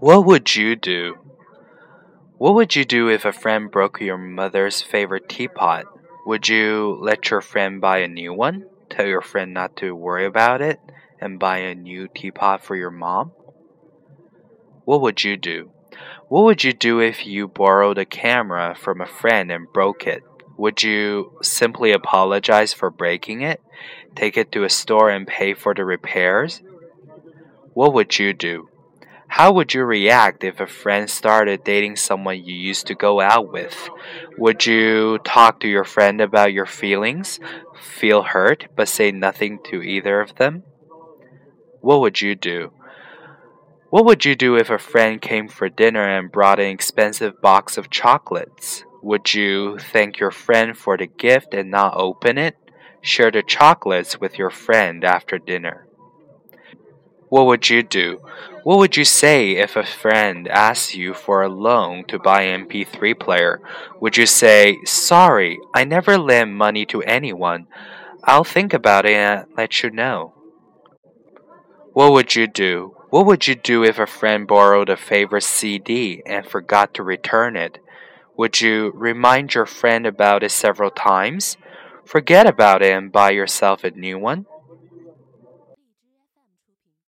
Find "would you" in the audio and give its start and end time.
0.26-0.76, 2.54-2.84, 6.24-6.96, 15.00-15.36, 16.44-16.72, 20.56-21.32, 27.94-28.32, 29.52-29.84, 34.38-35.18, 42.00-42.34, 44.04-44.34, 49.02-49.78, 57.46-57.82, 58.78-59.04, 64.00-64.26, 72.12-72.46, 73.26-73.54, 78.36-78.92